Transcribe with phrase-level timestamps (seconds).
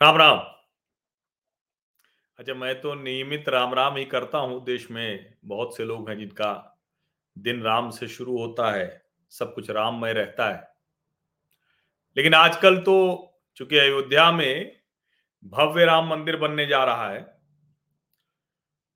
[0.00, 0.38] राम राम।
[2.38, 6.16] अच्छा मैं तो नियमित राम राम ही करता हूँ देश में। बहुत से लोग हैं
[6.18, 6.52] जिनका
[7.36, 9.02] दिन राम से शुरू होता है,
[9.32, 10.62] सब कुछ राममय रहता है।
[12.16, 12.96] लेकिन आजकल तो
[13.56, 14.72] चूँकि अयोध्या में
[15.44, 17.20] भव्य राम मंदिर बनने जा रहा है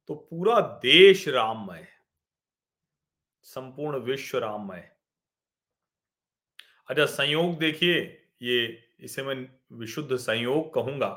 [0.08, 1.86] तो पूरा देश राममय
[3.46, 4.90] संपूर्ण विश्व राममय
[6.88, 8.00] अच्छा संयोग देखिए,
[8.42, 9.34] ये इसे मैं
[9.78, 11.08] विशुद्ध संयोग कहूँगा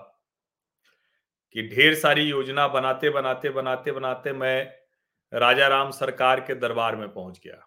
[1.55, 4.71] कि ढेर सारी योजना बनाते बनाते बनाते बनाते मैं
[5.33, 7.65] राजा राम सरकार के दरबार में पहुँच गया।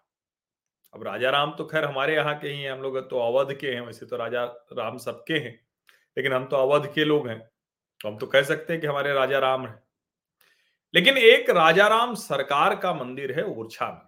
[0.93, 3.71] अब राजा राम तो खैर हमारे यहाँ के ही हैं, हम लोग तो अवध के
[3.71, 5.53] हैं, वैसे तो राजा राम सबके हैं,
[6.17, 7.39] लेकिन हम तो अवध के लोग हैं
[8.01, 9.81] तो हम तो कह सकते हैं कि हमारे राजा राम हैं।
[10.93, 14.07] लेकिन एक राजा राम सरकार का मंदिर है ओरछा में।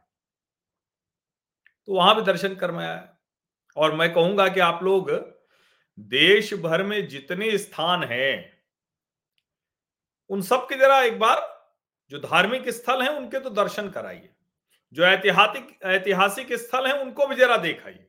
[1.88, 3.18] तो वहाँ भी दर्शन कर मैं आया
[3.78, 5.12] और मैं कहूँगा कि आप लोग
[5.98, 8.54] देश भर में जितने स्थान हैं,
[10.30, 11.42] उन सब के जरा एक बार
[12.12, 14.30] जो धार्मिक स्थल हैं, उनके तो दर्शन कराइए।
[14.94, 18.08] जो ऐतिहासिक ऐतिहासिक स्थल हैं, उनको भी जरा देखाइए।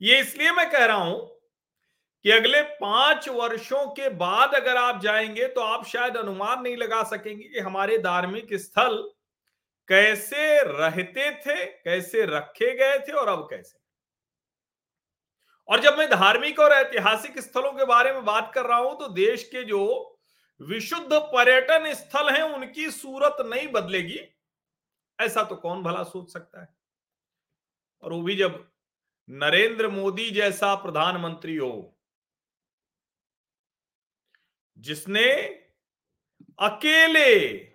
[0.00, 1.28] ये इसलिए मैं कह रहा हूँ
[2.24, 7.02] कि अगले पाँच वर्षों के बाद अगर आप जाएँगे तो आप शायद अनुमान नहीं लगा
[7.02, 8.96] सकेंगे कि हमारे धार्मिक स्थल
[9.88, 13.79] कैसे रहते थे, कैसे रखे गए थे और अब कैसे।
[15.70, 19.08] और जब मैं धार्मिक और ऐतिहासिक स्थलों के बारे में बात कर रहा हूँ तो
[19.08, 20.16] देश के जो
[20.60, 24.20] विशुद्ध पर्यटन स्थल हैं, उनकी सूरत नहीं बदलेगी।
[25.20, 26.68] ऐसा तो कौन भला सोच सकता है?
[28.02, 28.70] और वो भी जब
[29.28, 31.96] नरेंद्र मोदी जैसा प्रधानमंत्री हो,
[34.78, 35.32] जिसने
[36.58, 37.69] अकेले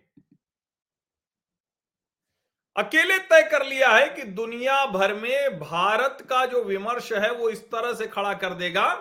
[2.75, 7.49] अकेले तय कर लिया है कि दुनिया भर में भारत का जो विमर्श है वो
[7.49, 8.93] इस तरह से खड़ा कर देगा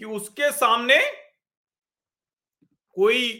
[0.00, 0.98] कि उसके सामने
[2.96, 3.32] कोई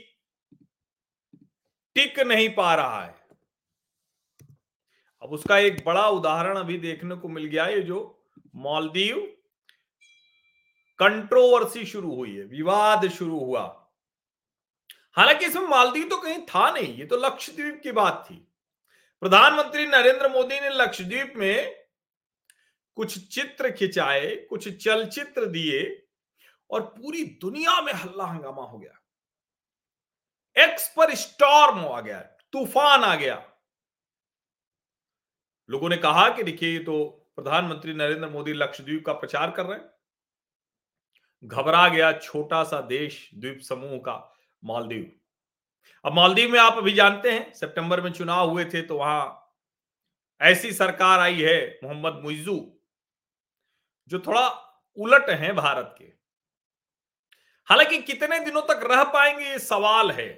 [1.97, 3.15] टिक नहीं पा रहा है।
[5.23, 7.99] अब उसका एक बड़ा उदाहरण अभी देखने को मिल गया ये जो
[8.57, 9.19] मालदीव
[10.99, 13.63] कंट्रोवर्सी शुरू हुई है, विवाद शुरू हुआ।
[15.17, 18.47] हालाँकि इसमें मालदीव तो कहीं था नहीं, ये तो लक्षद्वीप की बात थी।
[19.23, 21.85] प्रधानमंत्री नरेंद्र मोदी ने लक्षद्वीप में
[22.95, 26.09] कुछ चित्र खिंचाए, कुछ चलचित्र दिए
[26.71, 29.03] और पूरी दुनिया में हल्ला हंगामा हो गया।
[30.65, 32.21] एक्स पर स्टॉर्म आ गया,
[32.53, 33.53] तूफ़ान आ गया।
[35.71, 37.05] लोगों ने कहा कि देखिए, ये तो
[37.37, 39.91] प्रधानमंत्री नरेंद्र मोदी लक्षद्वीप का प्रचार कर रहे हैं।
[41.45, 44.35] घबरा गया छोटा सा देश, द्वीप समूह का,
[44.65, 45.13] मालदीव।
[46.05, 49.39] अब मालदीव में आप अभी जानते हैं, सितंबर में चुनाव हुए थे तो वहाँ
[50.41, 52.59] ऐसी सरकार आई है मोहम्मद मुइजू,
[54.11, 54.49] जो थोड़ा
[54.97, 56.05] उलट है भारत के।
[57.69, 60.29] हालाँकि कितने दिनों तक रह पाएँगे ये सवाल है।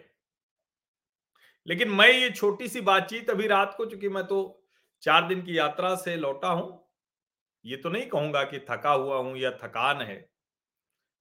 [1.67, 4.67] लेकिन मैं ये छोटी सी बातचीत अभी रात को, चूँकि मैं तो
[5.03, 6.81] चार दिन की यात्रा से लौटा हूँ,
[7.65, 10.17] ये तो नहीं कहूँगा कि थका हुआ हूँ या थकान है।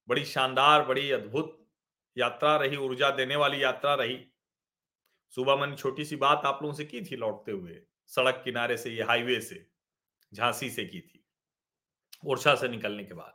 [0.08, 1.63] बड़ी शानदार, बड़ी अद्भुत
[2.16, 4.18] यात्रा रही, ऊर्जा देने वाली यात्रा रही।
[5.34, 8.90] सुबह मैंने छोटी सी बात आप लोगों से की थी लौटते हुए, सड़क किनारे से,
[8.90, 9.66] ये हाईवे से,
[10.32, 11.24] झांसी से की थी,
[12.26, 13.34] ओरछा से निकलने के बाद।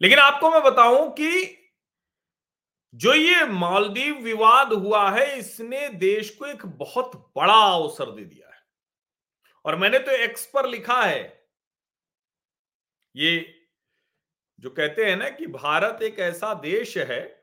[0.00, 1.58] लेकिन आपको मैं बताऊँ कि
[2.94, 8.48] जो ये मालदीव विवाद हुआ है, इसने देश को एक बहुत बड़ा अवसर दे दिया
[8.48, 8.60] है।
[9.64, 11.22] और मैंने तो एक्स पर लिखा है,
[13.16, 13.54] ये
[14.60, 17.41] जो कहते हैं ना कि भारत एक ऐसा देश है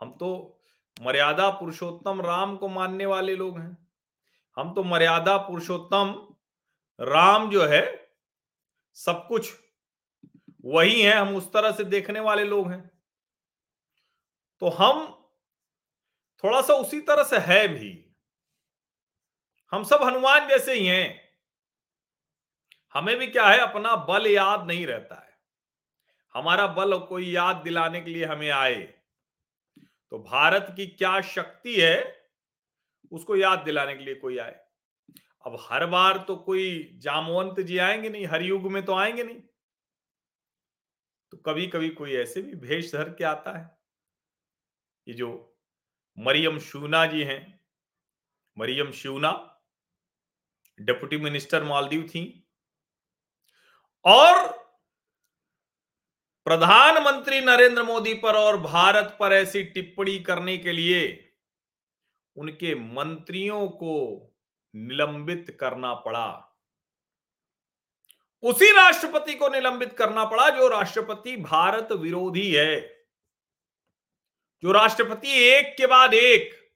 [0.00, 0.60] हम तो
[1.02, 3.88] मर्यादा पुरुषोत्तम राम को मानने वाले लोग हैं।
[4.56, 6.34] हम तो मर्यादा पुरुषोत्तम
[7.00, 8.10] राम जो है,
[8.94, 9.52] सब कुछ
[10.64, 12.90] वही है, हम उस तरह से देखने वाले लोग हैं।
[14.60, 15.24] तो हम
[16.44, 18.14] थोड़ा सा उसी तरह से है भी।
[19.70, 21.28] हम सब हनुमान जैसे ही हैं।
[22.94, 25.38] हमें भी क्या है, अपना बल याद नहीं रहता है।
[26.34, 28.99] हमारा बल कोई याद दिलाने के लिए हमें आए।
[30.12, 32.28] तो भारत की क्या शक्ति है,
[33.12, 34.58] उसको याद दिलाने के लिए कोई आए।
[35.46, 39.40] अब हर बार तो कोई जामवंत जी आएँगे नहीं हर युग में तो आएँगे नहीं।
[41.32, 43.78] तो कभी कभी कोई ऐसे भी भेष धर के आता है।
[45.06, 45.56] ये जो
[46.18, 47.60] मरियम शूना जी हैं,
[48.58, 49.30] मरियम शूना
[50.78, 52.22] डिप्टी मिनिस्टर मालदीव थी,
[54.04, 54.48] और
[56.44, 61.32] प्रधानमंत्री नरेंद्र मोदी पर और भारत पर ऐसी टिप्पणी करने के लिए
[62.36, 64.26] उनके मंत्रियों को
[64.76, 66.58] निलंबित करना पड़ा।
[68.42, 73.04] उसी राष्ट्रपति को निलंबित करना पड़ा जो राष्ट्रपति भारत विरोधी है।
[74.62, 76.72] जो राष्ट्रपति एक के बाद एक।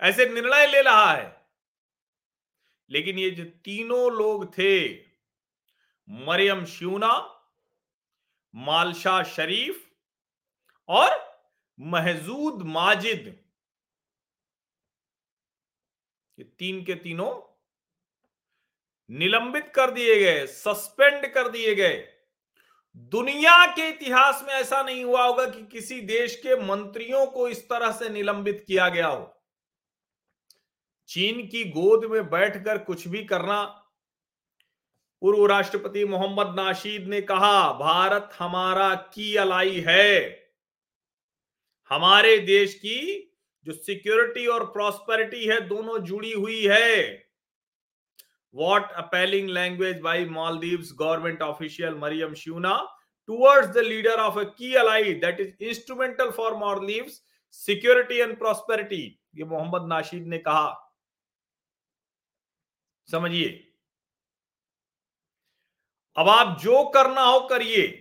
[0.00, 1.46] ऐसे निर्णय ले रहा है।
[2.90, 4.94] लेकिन ये जो तीनों लोग थे,
[6.08, 7.33] मरियम श्यूना
[8.54, 9.90] मालशा शरीफ
[10.88, 11.10] और
[11.80, 13.44] महजूद माजिद।
[16.38, 17.54] ये तीन के तीनों
[19.10, 22.08] निलंबित कर दिए गए, सस्पेंड कर दिए गए।
[22.96, 27.68] दुनिया के इतिहास में ऐसा नहीं हुआ होगा कि किसी देश के मंत्रियों को इस
[27.68, 29.42] तरह से निलंबित किया गया हो।
[31.08, 33.83] चीन की गोद में बैठकर कुछ भी करना
[35.22, 40.44] पूर्व राष्ट्रपति मोहम्मद नाशीद ने कहा, भारत हमारा की अलाई है।
[41.90, 43.30] हमारे देश की
[43.66, 47.24] जो सिक्योरिटी और प्रॉस्पेरिटी है दोनों जुड़ी हुई है।
[48.54, 52.76] What appalling language by Maldives government official Mariyam Shiuna
[53.28, 57.22] towards the leader of a key ally that is instrumental for Maldives
[57.52, 59.02] security and prosperity
[59.36, 60.80] ये मोहम्मद नाशीद ने कहा।
[63.08, 63.73] समझिए।
[66.16, 68.00] अब आप जो करना हो करिए।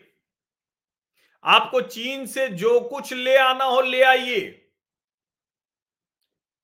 [1.43, 4.69] आपको चीन से जो कुछ ले आना हो ले आइए।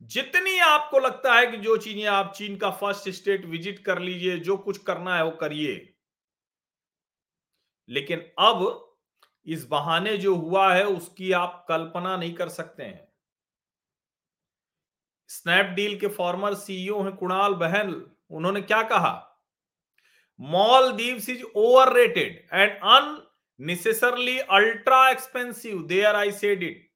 [0.01, 4.37] जितनी आपको लगता है कि जो चीज़ें आप चीन का फ़र्स्ट स्टेट विज़िट कर लीजिए,
[4.37, 5.95] जो कुछ करना है वो करिए।
[7.89, 8.85] लेकिन अब
[9.47, 13.09] इस बहाने जो हुआ है, उसकी आप कल्पना नहीं कर सकते हैं।
[15.29, 19.28] स्नैपडील के फॉर्मर सीईओ हैं कुणाल बहल उन्होंने क्या कहा?
[20.91, 21.43] Maldives is
[21.93, 26.87] overrated and unnecessarily ultra expensive there I said it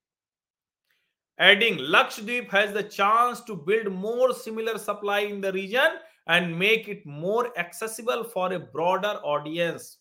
[1.40, 6.00] adding Lakshadweep has the chance to build more similar supply in the region
[6.30, 9.98] and make it more accessible for a broader audience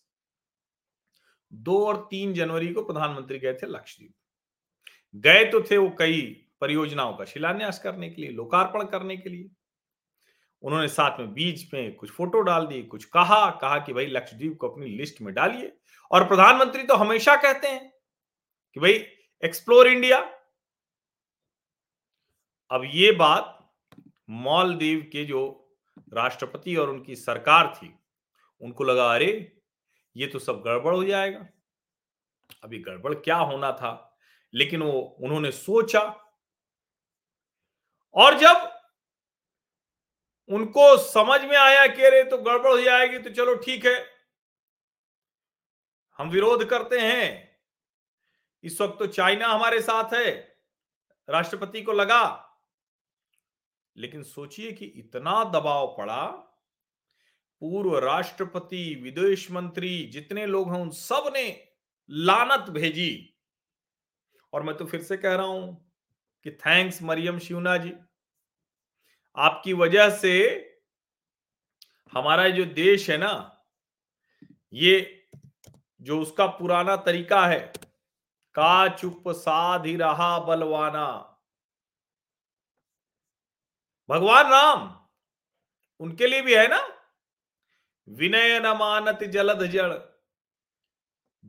[1.51, 4.13] दो और तीन जनवरी को प्रधानमंत्री गए थे लक्षद्वीप
[5.15, 6.21] गए तो थे वो कई
[6.61, 9.49] परियोजनाओं का शिलान्यास करने के लिए, लोकार्पण करने के लिए।
[10.63, 14.57] उन्होंने साथ में बीच में कुछ फ़ोटो डाल दी कुछ कहा कहा कि भाई लक्षद्वीप
[14.61, 15.77] को अपनी लिस्ट में डालिए।
[16.11, 17.93] और प्रधानमंत्री तो हमेशा कहते हैं
[18.73, 18.93] कि भाई
[19.45, 20.19] एक्सप्लोर इंडिया
[22.71, 23.73] अब ये बात
[24.29, 25.59] मालदीव के जो
[26.13, 27.99] राष्ट्रपति और उनकी सरकार थी,
[28.61, 29.57] उनको लगा, अरे,
[30.17, 31.47] ये तो सब गड़बड़ हो जाएगा।
[32.63, 34.17] अभी गड़बड़ क्या होना था?
[34.53, 36.33] लेकिन वो, उन्होंने सोचा।
[38.13, 38.72] और जब
[40.49, 44.05] उनको समझ में आया कि अरे तो गड़बड़ हो जाएगी तो चलो ठीक है।
[46.19, 47.51] हम विरोध करते हैं।
[48.63, 50.31] इस वक्त तो चाइना हमारे साथ है,
[51.29, 52.49] राष्ट्रपति को लगा।
[53.95, 56.25] लेकिन सोचिए कि इतना दबाव पड़ा,
[57.61, 61.67] पूर्व राष्ट्रपति, विदेश मंत्री जितने लोग हैं, उन सबने
[62.09, 63.35] लानत भेजी।
[64.53, 65.91] और मैं तो फिर से कह रहा हूँ
[66.45, 67.93] कि थैंक्स मरियम शिवना जी।
[69.37, 70.33] आपकी वजह से
[72.13, 73.33] हमारा जो देश है ना,
[74.73, 75.27] ये
[76.01, 77.59] जो उसका पुराना तरीका है,
[78.55, 81.07] का चुप साध ही रहा बलवाना।
[84.09, 85.07] भगवान राम,
[85.99, 86.81] उनके लिए भी है ना?
[88.07, 89.93] विनय न मानत जलद जड़।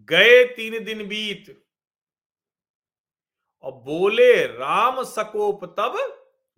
[0.09, 1.65] गए तीन दिन बीत,
[3.65, 5.97] और बोले राम सकोप तब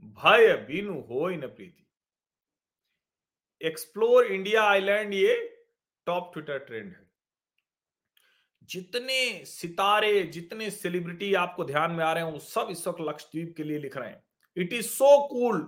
[0.03, 1.87] भय बिनु हो न प्रीति।
[3.61, 5.35] एक्सप्लोर इंडिया आइलैंड ये
[6.07, 7.05] टॉप ट्विटर ट्रेंड है।
[8.71, 13.55] जितने सितारे जितने सेलिब्रिटी आपको ध्यान में आ रहे हैं वो सब इस वक्त लक्षद्वीप
[13.57, 14.23] के लिए लिख रहे हैं।
[14.57, 15.61] It is so cool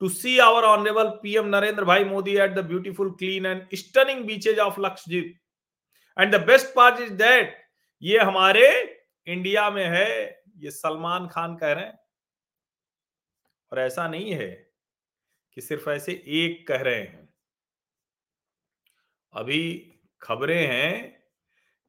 [0.00, 4.58] to see our honourable PM Narendra bhai Modi at the beautiful, clean and stunning beaches
[4.58, 5.38] of Lakshadweep
[6.16, 7.56] and the best part is that
[8.02, 8.68] ये हमारे
[9.26, 11.98] इंडिया में है ये सलमान खान कह रहे हैं।
[13.72, 14.48] और ऐसा नहीं है
[15.56, 17.28] कि सिर्फ़ ऐसे एक कह रहे हैं।
[19.34, 19.60] अभी
[20.22, 21.22] खबरें हैं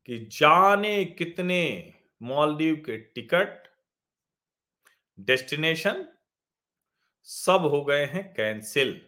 [0.09, 1.61] कि जाने कितने
[2.21, 3.67] मालदीव के टिकट,
[5.17, 6.05] डेस्टिनेशन
[7.27, 8.99] सब हो गए हैं कैंसिल।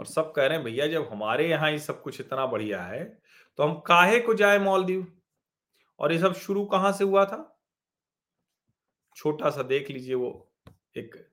[0.00, 3.04] और सब कह रहे हैं, भैया, जब हमारे यहाँ ही सब कुछ इतना बढ़िया है
[3.58, 5.06] तो हम काहे को जाए मालदीव?
[5.98, 7.56] और ये सब शुरू कहाँ से हुआ था?
[9.16, 10.49] छोटा सा देख लीजिए वो।
[10.96, 11.30] एक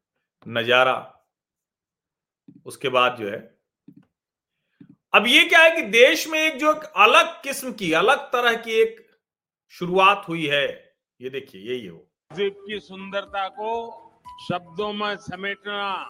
[0.47, 1.13] नज़ारा।
[2.65, 3.57] उसके बाद जो है,
[5.13, 8.55] अब ये क्या है कि देश में एक जो एक अलग किस्म की, अलग तरह
[8.55, 9.05] की एक
[9.69, 13.71] शुरुआत हुई है। ये देखिए, यही है वो। की सुंदरता को
[14.47, 16.03] शब्दों में समेटना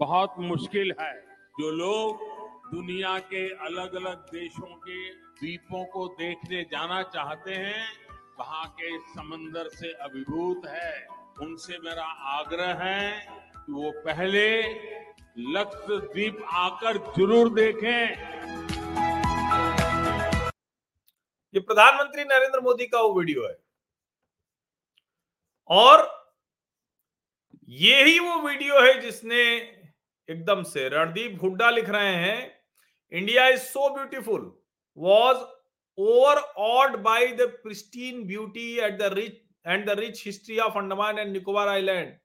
[0.00, 1.12] बहुत मुश्किल है।
[1.60, 2.22] जो लोग
[2.72, 7.86] दुनिया के अलग अलग देशों के द्वीपों को देखने जाना चाहते हैं,
[8.38, 13.10] वहाँ के समंदर से अभिभूत है। उनसे मेरा आग्रह है
[13.56, 14.46] कि वो पहले
[15.52, 18.00] लक्षद्वीप आकर ज़रूर देखें।
[21.54, 23.56] ये प्रधानमंत्री नरेंद्र मोदी का वो वीडियो है।
[25.70, 26.08] और
[27.68, 29.42] ये ही वो वीडियो है जिसने
[30.28, 32.40] एकदम से रणदीप हुड्डा लिख रहे हैं,
[33.12, 34.52] India is so beautiful,
[34.98, 35.38] was
[36.64, 41.32] overawed by the pristine beauty at the rich and the rich history of Andaman and
[41.32, 42.16] Nicobar island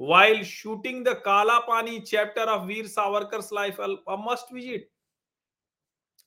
[0.00, 4.82] while shooting the Kala Pani chapter of Veer Savarkar's life, a must visit.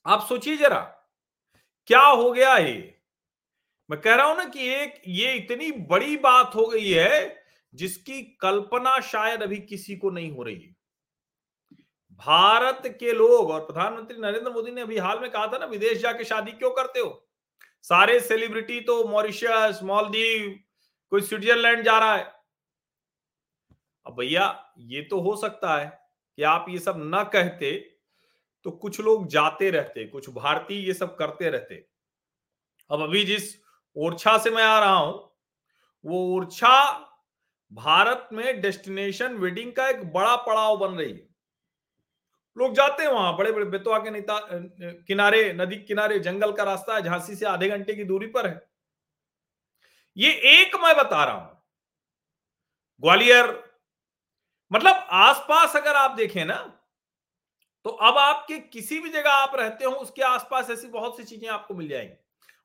[0.05, 0.79] आप सोचिए जरा
[1.87, 2.73] क्या हो गया ये?
[3.89, 8.21] मैं कह रहा हूँ ना कि एक ये इतनी बड़ी बात हो गई है जिसकी
[8.41, 10.75] कल्पना शायद अभी किसी को नहीं हो रही है।
[12.19, 15.97] भारत के लोग और प्रधानमंत्री नरेंद्र मोदी ने अभी हाल में कहा था ना विदेश
[15.97, 17.09] जाके शादी क्यों करते हो?
[17.85, 20.59] सारे सेलिब्रिटी तो मॉरिशस मालदीव,
[21.11, 22.23] कोई स्विट्जरलैंड जा रहा है।
[24.05, 25.87] अब भैया, ये तो हो सकता है
[26.37, 27.71] कि आप ये सब न कहते
[28.65, 31.75] तो कुछ लोग जाते रहते, कुछ भारतीय ये सब करते रहते।
[32.89, 33.55] अब अभी जिस
[33.95, 35.13] ओरछा से मैं आ रहा हूँ,
[36.05, 36.91] वो ओरछा
[37.71, 41.27] भारत में डेस्टिनेशन वेडिंग का एक बड़ा पड़ाव बन रही है।
[42.57, 46.95] लोग जाते हैं वहाँ बड़े बड़े बेतवा के नेता किनारे, नदी किनारे, जंगल का रास्ता
[46.95, 48.61] है, झांसी से आधे घंटे की दूरी पर है।
[50.17, 51.57] ये एक मैं बता रहा हूँ।
[53.03, 53.47] ग्वालियर
[54.71, 56.55] मतलब आसपास अगर आप देखें ना
[57.85, 61.47] तो अब आपके किसी भी जगह आप रहते हो, उसके आसपास ऐसी बहुत सी चीज़ें
[61.49, 62.13] आपको मिल जाएँगी।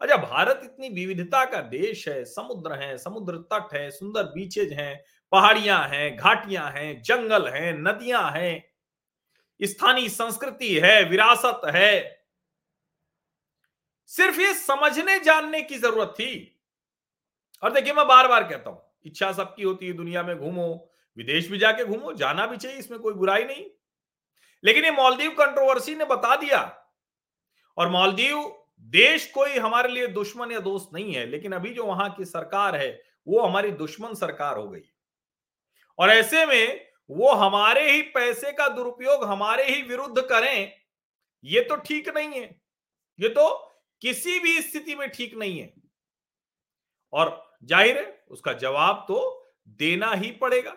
[0.00, 5.04] अच्छा भारत इतनी विविधता का देश है, समुद्र है, समुद्र तट है, सुंदर बीचेज हैं,
[5.32, 8.62] पहाड़ियाँ हैं, घाटियाँ हैं, जंगल हैं, नदियाँ हैं
[9.62, 12.24] स्थानीय संस्कृति है, विरासत है।
[14.06, 16.62] सिर्फ़ ये समझने, जानने की ज़रूरत थी।
[17.62, 21.48] और देखिए, मैं बार बार कहता हूँ, इच्छा सबकी होती है, दुनिया में घूमो, विदेश
[21.48, 23.66] भी जाके घूमो, जाना भी चाहिए, इसमें कोई बुराई नहीं।
[24.64, 26.88] लेकिन ये मालदीव कंट्रोवर्सी ने बता दिया।
[27.76, 32.14] और मालदीव देश कोई हमारे लिए दुश्मन या दोस्त नहीं है, लेकिन अभी जो वहाँ
[32.14, 34.82] की सरकार है, वो हमारी दुश्मन सरकार हो गई।
[35.98, 40.72] और ऐसे में वो हमारे ही पैसे का दुरुपयोग हमारे ही विरुद्ध करें,
[41.44, 42.60] ये तो ठीक नहीं है।
[43.18, 43.48] ये तो
[44.02, 45.72] किसी भी स्थिति में ठीक नहीं है।
[47.12, 49.18] और ज़ाहिर है, उसका जवाब तो
[49.80, 50.76] देना ही पड़ेगा।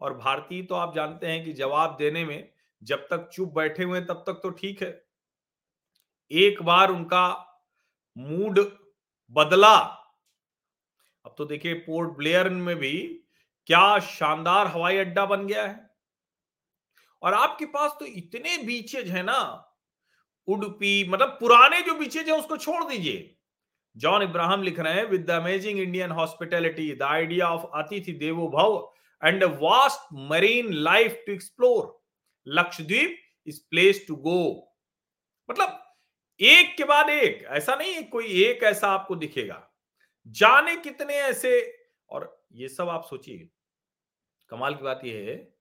[0.00, 2.50] और भारतीय तो आप जानते हैं कि जवाब देने में
[2.82, 4.90] जब तक चुप बैठे हुए तब तक तो ठीक है।
[6.30, 7.28] एक बार उनका
[8.16, 8.60] मूड
[9.36, 9.76] बदला।
[11.24, 13.24] अब तो देखिए, पोर्ट ब्लेयर में भी
[13.70, 15.90] क्या शानदार हवाई अड्डा बन गया है।
[17.22, 19.40] और आपके पास तो इतने बीचेज है ना,
[20.48, 23.36] उडुपी मतलब पुराने जो बीचेज है उसको छोड़ दीजिए।
[23.96, 28.48] जॉन इब्राहिम लिख रहे हैं with the amazing Indian hospitality the idea of अतिथि देवो
[28.48, 31.86] भव a vast marine life to explore.
[32.46, 34.42] Lakshadweep is place to go
[35.48, 35.78] मतलब
[36.40, 39.62] एक के बाद एक, ऐसा नहीं है कोई एक ऐसा आपको दिखेगा।
[40.26, 41.60] जाने कितने ऐसे,
[42.10, 43.48] और ये सब आप सोचिए।
[44.50, 45.54] कमाल की बात यह है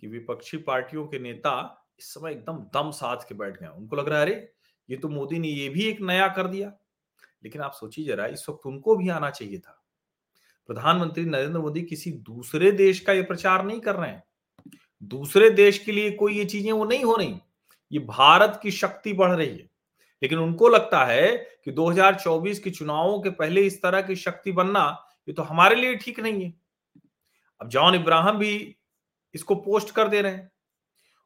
[0.00, 4.08] कि विपक्षी पार्टियों के नेता इस समय एकदम दम साध के बैठ गए उनको लग
[4.08, 4.52] रहा है, अरे,
[4.90, 6.72] ये तो मोदी ने ये भी एक नया कर दिया।
[7.44, 9.82] लेकिन आप सोचिए जरा, इस वक्त उनको भी आना चाहिए था।
[10.66, 14.24] प्रधानमंत्री नरेंद्र मोदी किसी दूसरे देश का ये प्रचार नहीं कर रहे हैं।
[15.02, 17.36] दूसरे देश के लिए कोई ये चीज़ें वो नहीं हो रही।
[17.92, 19.70] ये भारत की शक्ति बढ़ रही है।
[20.22, 25.08] लेकिन उनको लगता है कि 2024 के चुनावों के पहले इस तरह की शक्ति बनना,
[25.28, 26.59] ये तो हमारे लिए ठीक नहीं है।
[27.60, 28.76] अब जॉन इब्राहिम भी
[29.34, 30.50] इसको पोस्ट कर दे रहे हैं।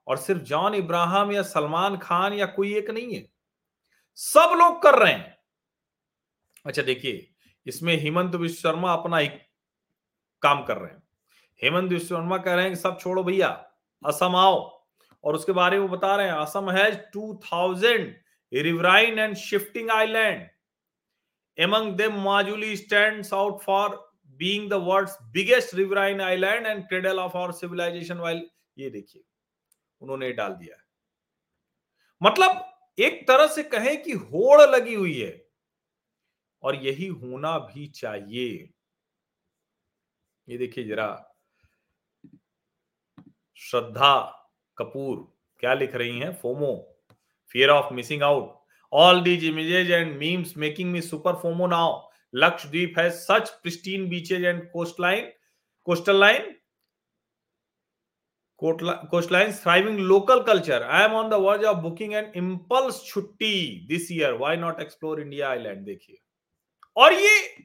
[0.06, 3.26] और सिर्फ़ जॉन इब्राहिम या सलमान खान या कोई एक नहीं है।
[4.18, 5.38] सब लोग कर रहे हैं।
[6.66, 7.30] अच्छा देखिए,
[7.66, 9.28] इसमें हेमंत विश्व शर्मा अपना ही
[10.42, 11.02] काम कर रहे हैं।
[11.62, 13.48] हेमंत विश्व शर्मा कह रहे हैं कि सब छोड़ो भैया,
[14.04, 14.84] असम आओ।
[15.24, 18.14] और उसके बारे में बता रहे हैं, Assam has two thousand
[18.52, 20.48] riverine and shifting island
[21.58, 24.13] among them Majuli stands out for
[24.68, 28.48] the world's biggest riverine island and cradle of our civilisation while
[28.78, 29.22] ये देखिए,
[30.00, 30.76] उन्होंने डाल दिया
[32.20, 32.64] मतलब
[32.98, 35.44] एक तरह से कहें कि होड़ लगी हुई है,
[36.62, 38.48] और यही होना भी चाहिए।
[40.48, 41.08] ये देखिए जरा,
[43.58, 44.16] श्रद्धा
[44.78, 45.16] कपूर
[45.62, 46.32] क्या लिख रही हैं?
[46.34, 46.72] FOMO
[47.50, 48.52] fear of missing out
[48.92, 52.00] all these images and memes making me super FOMO now
[52.34, 55.32] Lakshadweep है, such pristine beaches and coastline
[55.86, 56.54] coastal line
[58.60, 60.82] thriving local culture.
[60.84, 64.30] I am on the verge of booking an impulse छुट्टी this year.
[64.38, 65.84] Why not explore india island?
[65.84, 66.20] देखिए।
[66.96, 67.64] और ये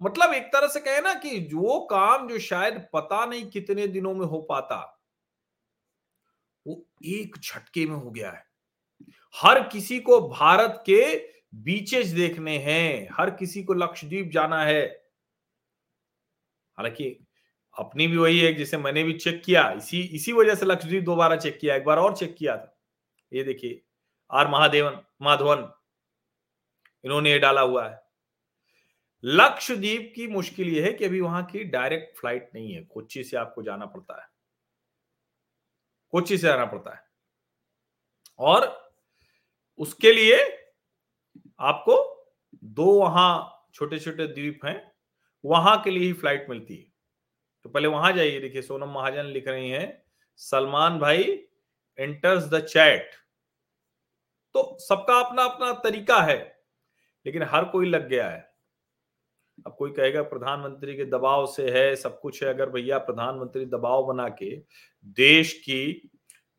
[0.00, 4.14] मतलब एक तरह से कहे ना कि जो काम जो शायद पता नहीं कितने दिनों
[4.14, 4.76] में हो पाता,
[6.66, 8.44] वो एक झटके में हो गया है।
[9.34, 11.02] हर किसी को भारत के
[11.54, 15.08] बीचेज देखने हैं, हर किसी को लक्षद्वीप जाना है।
[16.76, 17.26] हालाँकि
[17.78, 21.36] अपनी भी वही है, जिसे मैंने भी चेक किया, इसी इसी वजह से लक्षद्वीप दोबारा
[21.36, 22.78] चेक किया, एक बार और चेक किया था।
[23.32, 23.82] ये देखिए,
[24.30, 25.72] आर महादेवन, माधवन,
[27.04, 28.02] इन्होंने ये डाला हुआ है।
[29.24, 33.36] लक्षद्वीप की मुश्किल यह है कि अभी वहाँ की डायरेक्ट फ़्लाइट नहीं है, कोच्चि से
[33.36, 34.28] आपको जाना पड़ता है।
[36.10, 37.02] कोच्चि से जाना पड़ता है।
[38.38, 38.92] और
[39.78, 40.67] उसके लिए
[41.60, 41.96] आपको
[42.64, 44.92] दो वहाँ छोटे छोटे द्वीप हैं,
[45.44, 46.86] वहाँ के लिए ही फ़्लाइट मिलती है।
[47.64, 50.02] तो पहले वहाँ जाइए, देखिए, सोनम महाजन लिख रही हैं,
[50.40, 51.22] सलमान भाई
[51.98, 53.10] एंटर्स द चैट
[54.54, 56.38] तो सबका अपना अपना तरीका है,
[57.26, 58.46] लेकिन हर कोई लग गया है।
[59.66, 64.04] अब कोई कहेगा, प्रधानमंत्री के दबाव से है, सब कुछ है, अगर भैया प्रधानमंत्री दबाव
[64.06, 64.50] बना के
[65.16, 66.10] देश की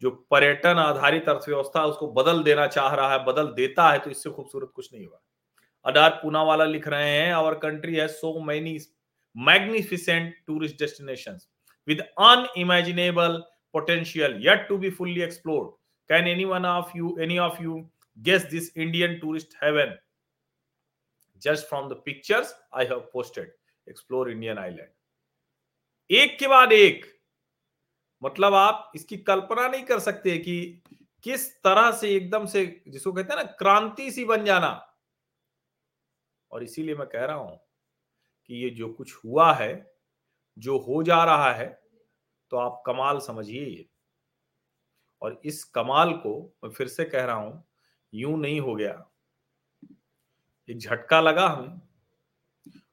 [0.02, 4.30] जो पर्यटन आधारित अर्थव्यवस्था उसको बदल देना चाह रहा है, बदल देता है तो इससे
[4.30, 5.22] खूबसूरत कुछ नहीं हुआ।
[5.86, 8.78] अडार पूना वाला लिख रहे हैं आवर कंट्री है so many
[9.36, 11.40] magnificent tourist destination
[11.88, 13.38] with unimaginable
[13.74, 15.70] potential yet to be fully explored
[16.10, 17.76] can any one of you any of you
[18.18, 19.96] guess this Indian tourist haven
[21.42, 23.54] just from the pictures I have posted
[23.88, 24.90] explore Indian island
[26.10, 27.06] एक के बाद एक
[28.22, 30.82] मतलब आप इसकी कल्पना नहीं कर सकते कि
[31.26, 34.70] किस तरह से एकदम से जिसको कहते हैं ना, क्रांति सी बन जाना।
[36.52, 37.60] और इसीलिए मैं कह रहा हूँ
[38.50, 39.92] कि ये जो कुछ हुआ है,
[40.58, 41.68] जो हो जा रहा है
[42.52, 43.86] तो आप कमाल समझिए ये।
[45.22, 47.64] और इस कमाल को मैं फिर से कह रहा हूँ,
[48.14, 49.06] यूँ नहीं हो गया।
[50.70, 51.80] एक झटका लगा हमें,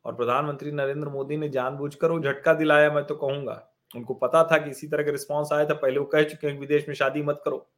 [0.04, 3.54] और प्रधानमंत्री नरेंद्र मोदी ने जानबूझकर वो झटका दिलाया, मैं तो कहूँगा।
[3.94, 6.58] उनको पता था कि इसी तरह का रिस्पॉन्स आया था, पहले वो कह चुके हैं
[6.58, 7.68] विदेश में शादी मत करो।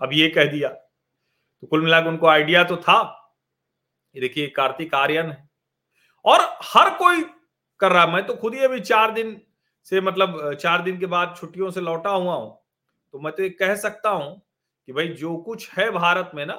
[0.00, 2.98] अब ये कह दिया। तो कुल मिलाकर उनको आइडिया तो था।
[4.14, 5.48] ये देखिए कार्तिक आर्यन है।
[6.24, 7.22] और हर कोई
[7.80, 9.40] कर रहा मैं तो खुद ही अभी चार दिन
[9.84, 12.58] से मतलब चार दिन के बाद छुट्टियों से लौटा हुआ हूँ।
[13.12, 14.42] तो मैं तो ये कह सकता हूँ
[14.86, 16.54] कि भाई, जो कुछ है भारत में ना,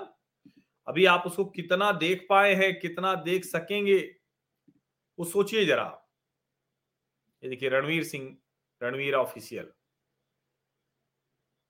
[0.87, 3.97] अभी आप उसको कितना देख पाए हैं, कितना देख सकेंगे,
[5.19, 6.03] वो सोचिए जरा।
[7.43, 8.37] ये देखिए, रणवीर सिंह
[8.81, 9.71] रणवीर ऑफिशियल।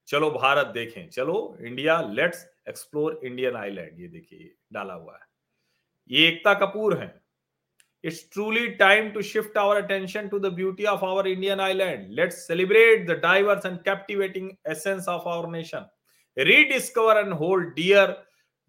[0.08, 5.26] चलो भारत देखें। चलो India let's explore Indian island ये देखिए डाला हुआ है।
[6.10, 7.14] ये एकता कपूर है।
[8.04, 12.36] It's truly time to shift our attention to the beauty of our Indian island let's
[12.48, 15.90] celebrate the diverse and captivating essence of our nation
[16.38, 18.16] rediscover and hold dear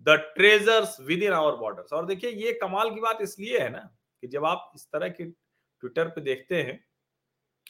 [0.07, 3.79] the treasures within our border और देखिये ये कमाल की बात इसलिए है ना
[4.22, 6.79] कि जब आप इस तरह के ट्विटर पे देखते हैं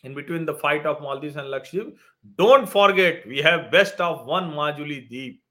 [0.04, 1.96] in between the fight of Maldives and Lakshadweep.
[2.38, 5.42] Don't forget, we have best of one Majuli Deep.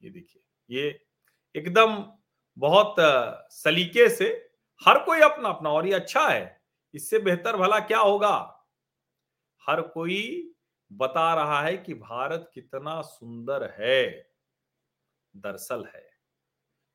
[0.00, 0.88] ये देखिए ये
[1.54, 1.94] एकदम
[2.56, 2.94] बहुत
[3.50, 4.26] सलीके से
[4.82, 6.42] हर कोई अपना अपना और ये अच्छा है
[6.94, 8.34] इससे बेहतर भला क्या होगा
[9.64, 10.20] हर कोई
[10.90, 14.02] बता रहा है कि भारत कितना सुंदर है
[15.34, 16.06] दरअसल है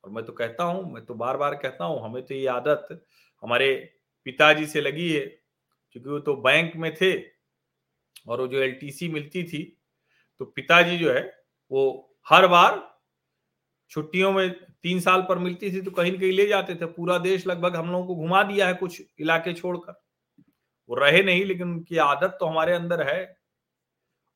[0.03, 2.87] और मैं तो कहता हूँ मैं तो बार बार कहता हूँ हमें तो ये आदत
[3.43, 3.73] हमारे
[4.25, 5.25] पिताजी से लगी है
[5.91, 7.13] क्योंकि वो तो बैंक में थे
[8.27, 9.63] और वो जो एलटीसी मिलती थी
[10.41, 11.21] तो पिताजी जो है,
[11.71, 12.87] वो हर बार
[13.91, 14.49] छुट्टियों में
[14.83, 17.75] तीन साल पर मिलती थी तो कहीं ना कहीं ले जाते थे। पूरा देश लगभग
[17.75, 20.01] हम लोगों को घुमा दिया है कुछ इलाके छोड़कर।
[20.89, 23.37] वो रहे नहीं, लेकिन उनकी आदत तो हमारे अंदर है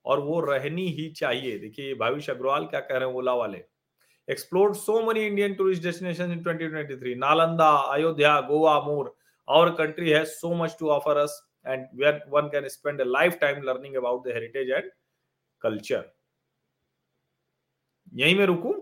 [0.05, 3.63] और वो रहनी ही चाहिए। देखिए भाविश अग्रवाल क्या कह रहे हैं ओला वाले।
[4.27, 9.15] Explore so many Indian tourist destination in 2023 Nalanda, Ayodhya, Goa, more.
[9.47, 11.31] Our country has so much to offer us,
[11.65, 14.91] and where one can spend a lifetime learning about the heritage and
[15.61, 16.03] culture.
[18.13, 18.73] यही मैं रुकू?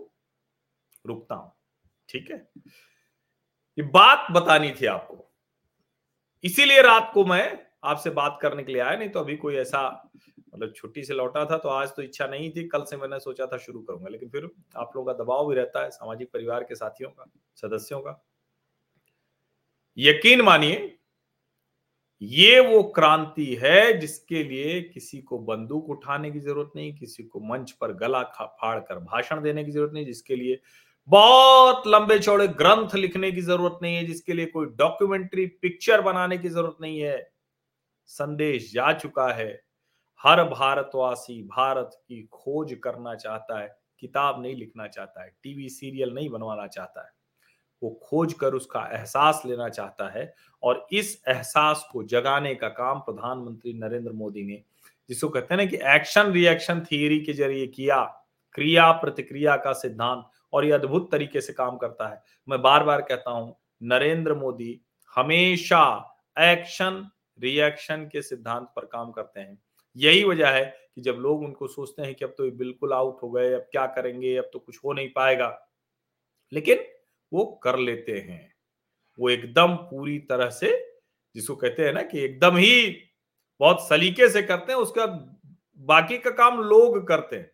[1.06, 1.52] रुकता हूँ।
[2.08, 2.36] ठीक है?
[3.78, 5.30] ये बात बतानी थी आपको।
[6.44, 10.10] इसीलिए रात को मैं आपसे बात करने के लिए आया, नहीं तो अभी कोई ऐसा
[10.54, 13.46] मतलब छुट्टी से लौटा था तो आज तो इच्छा नहीं थी। कल से मैंने सोचा
[13.46, 16.74] था शुरू करूँगा, लेकिन फिर आप लोगों का दबाव भी रहता है, सामाजिक परिवार के
[16.74, 17.24] साथियों का,
[17.56, 18.12] सदस्यों का।
[19.98, 20.88] यकीन मानिए,
[22.22, 27.40] ये वो क्रांति है जिसके लिए किसी को बंदूक उठाने की ज़रूरत नहीं, किसी को
[27.40, 30.60] मंच पर गला फाड़ कर भाषण देने की ज़रूरत नहीं, जिसके लिए
[31.08, 36.38] बहुत लंबे चौड़े ग्रंथ लिखने की ज़रूरत नहीं है, जिसके लिए कोई डॉक्यूमेंट्री पिक्चर बनाने
[36.38, 37.30] की ज़रूरत नहीं है।
[38.10, 39.62] संदेश जा चुका है,
[40.20, 43.68] हर भारतवासी भारत की खोज करना चाहता है,
[44.00, 47.10] किताब नहीं लिखना चाहता है, टीवी सीरियल नहीं बनवाना चाहता है।
[47.82, 52.98] वो खोज कर उसका एहसास लेना चाहता है और इस एहसास को जगाने का काम
[53.00, 54.62] प्रधानमंत्री नरेंद्र मोदी ने,
[55.10, 58.02] जिसको कहते हैं ना कि एक्शन रिएक्शन थियरी के ज़रिए किया,
[58.54, 63.02] क्रिया, प्रतिक्रिया का सिद्धांत और ये अद्भुत तरीके से काम करता है। मैं बार बार
[63.02, 64.80] कहता हूँ, नरेंद्र मोदी
[65.16, 65.84] हमेशा
[66.36, 67.06] एक्शन
[67.38, 69.58] रिएक्शन के सिद्धांत पर काम करते हैं।
[69.96, 70.64] यही वजह है
[70.94, 73.66] कि जब लोग उनको सोचते हैं कि अब तो ये बिल्कुल आउट हो गए, अब
[73.72, 75.48] क्या करेंगे, अब तो कुछ हो नहीं पाएगा।
[76.52, 76.84] लेकिन
[77.32, 78.54] वो कर लेते हैं।
[79.18, 80.70] वो एकदम पूरी तरह से,
[81.34, 82.90] जिसको कहते हैं ना कि एकदम ही
[83.60, 85.06] बहुत सलीके से करते हैं, उसका
[85.80, 87.50] बाकी का काम लोग करते हैं।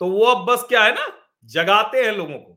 [0.00, 1.06] तो वो अब बस क्या है ना,
[1.44, 2.52] जगाते हैं लोगों को।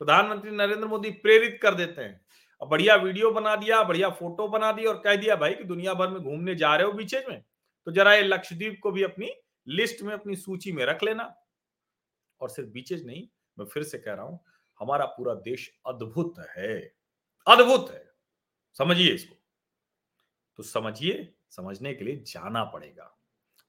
[0.00, 2.20] प्रधानमंत्री नरेंद्र मोदी प्रेरित कर देते हैं।
[2.62, 6.08] बढ़िया वीडियो बना दिया, बढ़िया फ़ोटो बना दी और कह दिया, भाई कि दुनिया भर
[6.08, 7.42] में घूमने जा रहे हो बीचेज में
[7.86, 9.30] तो जरा ये लक्षद्वीप को भी अपनी
[9.66, 11.34] लिस्ट में, अपनी सूची में रख लेना।
[12.40, 13.26] और सिर्फ़ बीचेज नहीं,
[13.58, 14.40] मैं फिर से कह रहा हूँ
[14.82, 16.78] हमारा पूरा देश अद्भुत है।
[17.46, 18.04] अद्भुत है।
[18.76, 19.36] समझिए इसको।
[20.58, 23.14] तो समझिए, समझने के लिए जाना पड़ेगा।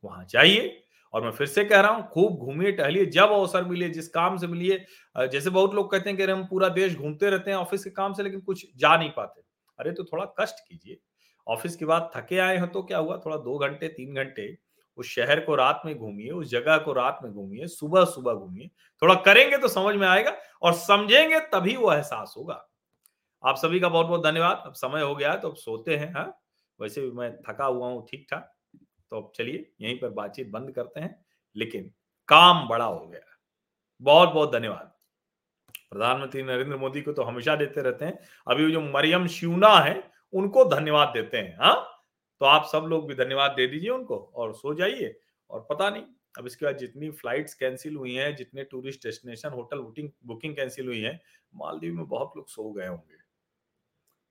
[0.04, 0.80] वहाँ जाइए
[1.14, 4.38] और मैं फिर से कह रहा हूँ, खूब घूमिए, टहलिए, जब अवसर मिले, जिस काम
[4.38, 4.86] से मिलिए
[5.32, 8.14] जैसे बहुत लोग कहते हैं कि हम पूरा देश घूमते रहते हैं ऑफ़िस के काम
[8.14, 9.42] से, लेकिन कुछ जा नहीं पाते।
[9.80, 10.98] अरे तो थोड़ा कष्ट कीजिए।
[11.48, 13.18] ऑफ़िस के बाद थके आए हैं तो क्या हुआ?
[13.26, 14.58] थोड़ा दो घंटे, तीन घंटे
[14.98, 18.70] उस शहर को रात में घूमिए, उस जगह को रात में घूमिए सुबह सुबह घूमिए।
[19.02, 20.32] थोड़ा करेंगे तो समझ में आएगा।
[20.64, 22.66] और समझेंगे तभी वो एहसास होगा।
[23.44, 26.26] आप सभी का बहुत बहुत धन्यवाद। अब समय हो गया तो अब सोते हैं हाँ।
[26.80, 28.50] वैसे भी मैं थका हुआ हूँ ठीक ठाक
[29.12, 31.92] तो अब चलिए, यहीं पर बातचीत बंद करते हैं, लेकिन
[32.30, 33.38] काम बड़ा हो गया।
[34.02, 34.92] बहुत बहुत धन्यवाद।
[35.92, 40.02] प्रधानमंत्री नरेंद्र मोदी को तो हमेशा देते रहते हैं। अभी जो मरियम शिवना है,
[40.34, 41.76] उनको धन्यवाद देते हैं हाँ।
[42.42, 45.16] तो आप सब लोग भी धन्यवाद दे दीजिए उनको और सो जाइए
[45.50, 46.04] और पता नहीं
[46.38, 50.88] अब इसके बाद जितनी फ्लाइट्स कैंसिल हुई हैं, जितने tourist destination hotel booking booking cancel
[50.88, 51.22] हुई है,
[51.56, 53.24] मालदीव में बहुत लोग सो गए होंगे।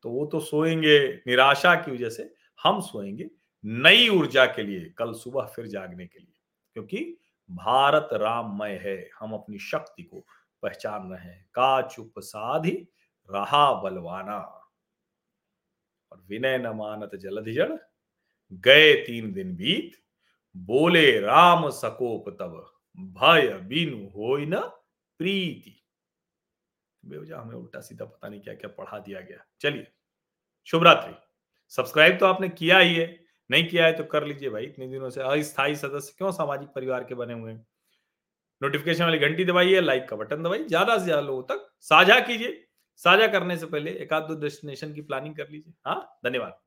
[0.02, 3.30] तो वो तो सोएँगे निराशा की वजह से, हम सोएँगे
[3.64, 6.40] नई ऊर्जा के लिए, कल सुबह फिर जागने के लिए।
[6.74, 7.18] क्योंकि
[7.50, 10.26] भारत राममय है, हम अपनी शक्ति को
[10.62, 12.88] पहचान रहे हैं। का चुप साधि
[13.30, 14.58] रहा बलवाना।
[16.12, 17.10] और विनय न मानत
[18.52, 20.01] गए तीन दिन बीत
[20.54, 22.52] बोले, राम सकोप तब
[22.98, 24.60] भय बिनु हो न
[25.20, 25.78] प्रीति।
[27.02, 29.86] बेवजह हमें उल्टा सीधा पता नहीं क्या क्या पढ़ा दिया गया। चलिए
[30.68, 31.14] शुभ रात्रि
[31.72, 33.06] सब्सक्राइब तो आपने किया ही है,
[33.50, 37.04] नहीं किया है तो कर लीजिए भाई, इतने दिनों से अस्थायी सदस्य क्यों सामाजिक परिवार
[37.04, 37.66] के बने हुए हैं?
[38.60, 42.64] नोटिफिकेशन वाली घंटी दबाइए लाइक का बटन दबाइए, ज़्यादा से ज़्यादा लोगों तक साझा कीजिए।
[43.00, 46.60] साझा करने से पहले एक आध दो डेस्टिनेशन की प्लानिंग कर लीजिए। हाँ धन्यवाद।